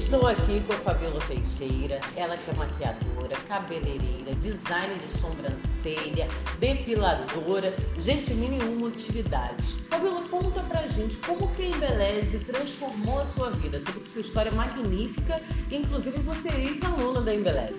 Estou 0.00 0.26
aqui 0.26 0.60
com 0.66 0.72
a 0.72 0.76
Fabiola 0.78 1.20
Teixeira, 1.28 2.00
ela 2.16 2.36
que 2.36 2.50
é 2.50 2.54
maquiadora, 2.54 3.36
cabeleireira, 3.46 4.34
design 4.36 4.98
de 4.98 5.06
sobrancelha, 5.06 6.26
depiladora, 6.58 7.76
gente, 7.98 8.32
mil 8.32 8.50
e 8.50 8.60
uma 8.60 8.86
utilidades. 8.86 9.76
Fabiola, 9.90 10.26
conta 10.28 10.62
pra 10.62 10.88
gente 10.88 11.16
como 11.18 11.46
que 11.54 11.62
a 11.62 11.68
Embeleze 11.68 12.38
transformou 12.40 13.20
a 13.20 13.26
sua 13.26 13.50
vida. 13.50 13.78
Sobre 13.78 14.08
sua 14.08 14.22
história 14.22 14.48
é 14.48 14.54
magnífica, 14.54 15.40
inclusive 15.70 16.18
você 16.22 16.48
é 16.48 16.60
ex-aluna 16.60 17.20
da 17.20 17.34
Embeleze. 17.34 17.74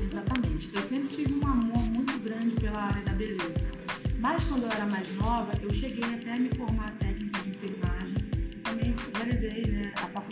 Exatamente. 0.00 0.70
Eu 0.72 0.82
sempre 0.82 1.08
tive 1.16 1.34
um 1.34 1.48
amor 1.48 1.78
muito 1.78 2.16
grande 2.20 2.54
pela 2.56 2.78
área 2.78 3.02
da 3.02 3.12
beleza. 3.12 3.54
Mas 4.18 4.44
quando 4.44 4.64
eu 4.64 4.70
era 4.70 4.86
mais 4.86 5.16
nova, 5.16 5.50
eu 5.60 5.72
cheguei 5.72 6.04
até 6.14 6.34
a 6.34 6.38
me 6.38 6.50
formar 6.50 6.90
técnica 6.98 7.40
de 7.40 7.48
enfermagem 7.48 8.24
também 8.74 8.94
realizei 9.14 9.66
né, 9.66 9.92
a. 9.96 10.23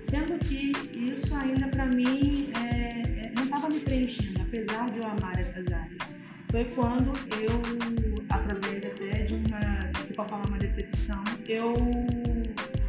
Sendo 0.00 0.38
que 0.38 0.72
isso 0.94 1.34
ainda 1.34 1.68
para 1.68 1.86
mim 1.86 2.50
é, 2.56 3.26
é, 3.26 3.32
não 3.34 3.44
estava 3.44 3.68
me 3.68 3.80
preenchendo, 3.80 4.40
apesar 4.42 4.90
de 4.90 4.98
eu 4.98 5.04
amar 5.04 5.38
essas 5.38 5.66
áreas. 5.72 5.98
Foi 6.50 6.64
quando 6.64 7.12
eu, 7.32 8.24
através 8.30 8.86
até 8.86 9.24
de 9.24 9.34
uma, 9.34 9.58
desculpa 9.92 10.24
falar 10.24 10.46
uma 10.46 10.58
decepção, 10.58 11.22
eu 11.46 11.74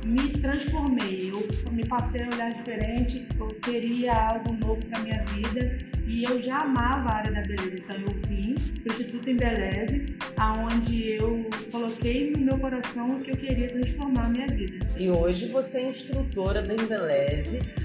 me 0.06 0.30
transformei, 0.40 1.32
eu 1.32 1.72
me 1.72 1.86
passei 1.86 2.24
a 2.24 2.30
olhar 2.30 2.54
diferente, 2.54 3.28
eu 3.38 3.48
queria 3.48 4.14
algo 4.14 4.54
novo 4.54 4.86
para 4.86 5.00
minha 5.00 5.24
vida 5.26 5.78
e 6.08 6.24
eu 6.24 6.42
já 6.42 6.60
amava 6.60 7.10
a 7.10 7.16
área 7.18 7.32
da 7.34 7.42
beleza, 7.42 7.78
então 7.78 7.98
eu 7.98 8.16
vim 8.28 8.56
para 8.56 8.92
o 8.92 8.94
Instituto 8.94 9.30
Embeleze, 9.30 10.06
aonde 10.38 11.12
eu 11.12 11.39
meu 12.60 12.70
coração 12.70 13.20
que 13.22 13.32
eu 13.32 13.38
queria 13.38 13.70
transformar 13.70 14.26
a 14.26 14.30
minha 14.30 14.48
vida. 14.48 14.86
E 14.98 15.10
hoje 15.10 15.48
você 15.48 15.78
é 15.78 15.90
instrutora 15.90 16.62
da 16.62 16.76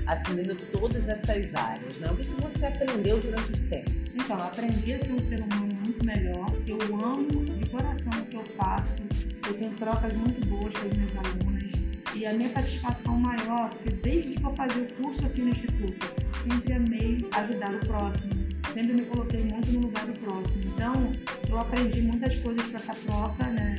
assumindo 0.07 0.55
todas 0.73 1.09
essas 1.09 1.55
áreas, 1.55 1.95
né? 1.97 2.09
O 2.11 2.17
que 2.17 2.29
você 2.43 2.67
aprendeu 2.67 3.21
durante 3.21 3.53
esse 3.53 3.69
tempo? 3.69 3.91
Então, 4.15 4.37
aprendi 4.37 4.93
a 4.93 4.98
ser 4.98 5.13
um 5.13 5.21
ser 5.21 5.41
humano 5.41 5.69
muito 5.85 6.05
melhor, 6.05 6.47
eu 6.67 6.79
amo 7.01 7.45
de 7.45 7.67
coração 7.71 8.13
o 8.13 8.27
que 8.27 8.37
eu 8.37 8.45
faço, 8.57 9.03
eu 9.47 9.55
tenho 9.55 9.71
trocas 9.73 10.13
muito 10.15 10.45
boas 10.47 10.75
com 10.75 10.89
as 10.89 10.93
minhas 10.93 11.17
alunas, 11.17 11.73
e 12.15 12.27
a 12.27 12.33
minha 12.33 12.48
satisfação 12.48 13.19
maior, 13.19 13.70
porque 13.70 13.91
desde 13.91 14.37
que 14.37 14.45
eu 14.45 14.55
fazia 14.55 14.83
o 14.83 14.93
curso 14.95 15.27
aqui 15.27 15.43
no 15.43 15.51
Instituto, 15.51 16.15
sempre 16.39 16.73
amei 16.75 17.19
ajudar 17.33 17.75
o 17.75 17.81
próximo, 17.81 18.35
sempre 18.73 18.93
me 18.95 19.03
coloquei 19.03 19.45
muito 19.45 19.73
no 19.73 19.81
lugar 19.81 20.07
do 20.07 20.19
próximo. 20.20 20.65
Então, 20.75 21.13
eu 21.48 21.59
aprendi 21.59 22.03
muitas 22.03 22.37
coisas 22.37 22.67
com 22.67 22.77
essa 22.77 22.95
troca, 22.95 23.45
né, 23.45 23.73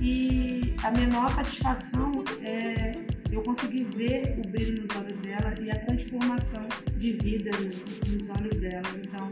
e 0.00 0.74
a 0.82 0.90
maior 0.90 1.28
satisfação 1.28 2.24
é 2.42 2.92
eu 3.30 3.42
conseguir 3.42 3.84
ver 3.96 4.38
o 4.44 4.48
brilho 4.48 4.82
nos 4.82 4.96
olhos 4.96 5.18
dela 5.20 5.54
e 5.60 5.70
a 5.70 5.78
transformação 5.84 6.66
de 6.96 7.12
vida 7.12 7.50
nos 8.08 8.28
olhos 8.30 8.56
delas. 8.58 8.94
Então, 9.04 9.30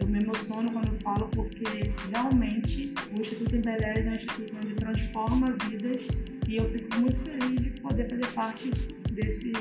eu 0.00 0.06
me 0.06 0.22
emociono 0.22 0.70
quando 0.72 0.92
eu 0.92 0.98
falo 1.00 1.28
porque 1.28 1.92
realmente 2.10 2.92
o 3.16 3.20
Instituto 3.20 3.56
Embeleze 3.56 4.08
é 4.08 4.10
um 4.10 4.14
instituto 4.14 4.56
onde 4.56 4.74
transforma 4.74 5.56
vidas 5.68 6.08
e 6.48 6.56
eu 6.56 6.70
fico 6.70 7.00
muito 7.00 7.20
feliz 7.20 7.60
de 7.60 7.80
poder 7.80 8.08
fazer 8.08 8.26
parte 8.34 8.70
desse, 9.12 9.52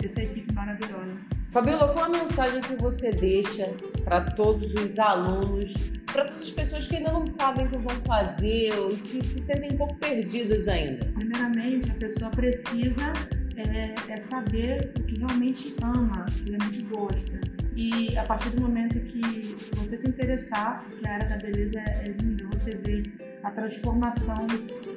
dessa 0.00 0.22
equipe 0.22 0.52
maravilhosa. 0.54 1.18
Fabiola, 1.52 1.92
qual 1.92 2.04
a 2.04 2.08
mensagem 2.08 2.60
que 2.60 2.76
você 2.76 3.10
deixa 3.10 3.74
para 4.04 4.20
todos 4.20 4.72
os 4.74 4.98
alunos, 4.98 5.74
para 6.20 6.28
todas 6.28 6.42
as 6.42 6.50
pessoas 6.50 6.86
que 6.86 6.96
ainda 6.96 7.12
não 7.12 7.26
sabem 7.26 7.66
o 7.66 7.70
que 7.70 7.78
vão 7.78 7.96
fazer 8.06 8.72
ou 8.78 8.90
que 8.90 9.24
se 9.24 9.40
sentem 9.40 9.72
um 9.72 9.76
pouco 9.76 9.96
perdidas 9.96 10.68
ainda? 10.68 11.06
Primeiramente, 11.06 11.90
a 11.90 11.94
pessoa 11.94 12.30
precisa 12.30 13.12
é, 13.56 13.94
é 14.12 14.18
saber 14.18 14.92
o 14.98 15.02
que 15.04 15.18
realmente 15.18 15.74
ama, 15.82 16.26
o 16.28 16.32
que 16.32 16.50
realmente 16.50 16.82
gosta. 16.82 17.40
E 17.74 18.16
a 18.18 18.24
partir 18.24 18.50
do 18.50 18.60
momento 18.60 19.00
que 19.00 19.56
você 19.74 19.96
se 19.96 20.08
interessar, 20.08 20.84
que 20.98 21.06
a 21.06 21.14
área 21.14 21.28
da 21.28 21.36
beleza 21.38 21.80
é 21.80 22.14
linda, 22.20 22.44
você 22.50 22.74
vê 22.76 23.02
a 23.42 23.50
transformação 23.52 24.46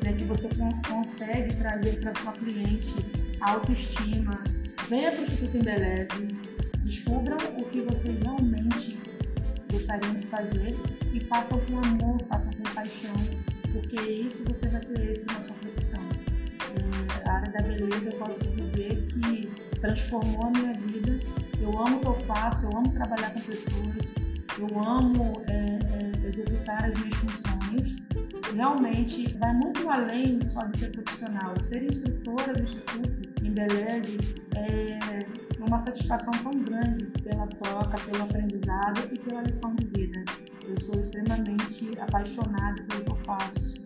né, 0.03 0.11
que 0.17 0.25
você 0.25 0.49
consegue 0.89 1.55
trazer 1.55 2.01
para 2.01 2.11
sua 2.11 2.33
cliente, 2.33 2.93
a 3.39 3.51
autoestima. 3.51 4.43
Venha 4.89 5.11
para 5.11 5.21
o 5.21 5.23
Instituto 5.23 5.57
Embeleze, 5.57 6.27
descubram 6.83 7.37
o 7.57 7.63
que 7.65 7.79
vocês 7.81 8.19
realmente 8.19 8.52
gostariam 9.93 10.13
de 10.15 10.25
fazer 10.27 10.75
e 11.13 11.19
façam 11.19 11.59
com 11.61 11.77
amor, 11.79 12.17
façam 12.27 12.51
com 12.53 12.63
paixão, 12.73 13.13
porque 13.71 14.01
isso 14.11 14.43
você 14.45 14.67
vai 14.69 14.81
ter 14.81 15.09
êxito 15.09 15.33
na 15.33 15.41
sua 15.41 15.55
profissão. 15.57 16.01
É, 16.75 17.29
a 17.29 17.33
área 17.33 17.51
da 17.51 17.61
beleza, 17.61 18.09
eu 18.09 18.17
posso 18.17 18.43
dizer 18.51 19.05
que 19.07 19.51
transformou 19.79 20.47
a 20.47 20.51
minha 20.51 20.73
vida. 20.73 21.19
Eu 21.59 21.69
amo 21.79 21.97
o 21.97 21.99
que 21.99 22.07
eu 22.07 22.19
faço, 22.25 22.65
eu 22.65 22.77
amo 22.77 22.91
trabalhar 22.91 23.33
com 23.33 23.41
pessoas, 23.41 24.13
eu 24.57 24.83
amo 24.83 25.33
é, 25.47 25.53
é, 25.53 26.27
executar 26.27 26.85
as 26.85 26.99
minhas 26.99 27.15
funções. 27.15 27.97
Realmente 28.53 29.33
vai 29.37 29.53
muito 29.53 29.89
além 29.89 30.43
só 30.45 30.65
de 30.65 30.77
ser 30.77 30.91
profissional. 30.91 31.59
Ser 31.59 31.83
instrutora 31.83 32.53
do 32.53 32.63
Instituto 32.63 33.09
em 33.43 33.51
Beleze 33.51 34.17
é 34.55 35.42
uma 35.65 35.79
satisfação 35.79 36.33
tão 36.43 36.51
grande 36.63 37.05
pela 37.21 37.47
troca, 37.47 37.97
pelo 38.05 38.23
aprendizado 38.23 39.01
e 39.11 39.19
pela 39.19 39.41
lição 39.41 39.75
de 39.75 39.85
vida. 39.87 40.23
Eu 40.67 40.79
sou 40.79 40.99
extremamente 40.99 41.97
apaixonada 41.99 42.83
pelo 42.83 43.03
que 43.03 43.11
eu 43.11 43.15
faço. 43.17 43.83